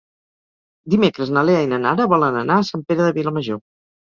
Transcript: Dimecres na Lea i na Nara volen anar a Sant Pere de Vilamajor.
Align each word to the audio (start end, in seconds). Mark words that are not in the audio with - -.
Dimecres 0.93 1.31
na 1.35 1.43
Lea 1.49 1.59
i 1.67 1.69
na 1.75 1.79
Nara 1.83 2.09
volen 2.15 2.39
anar 2.41 2.57
a 2.63 2.65
Sant 2.71 2.87
Pere 2.89 3.05
de 3.07 3.13
Vilamajor. 3.21 3.63